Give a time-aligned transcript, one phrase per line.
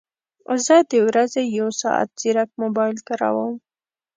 [0.65, 3.53] زه د ورځې یو ساعت ځیرک موبایل کاروم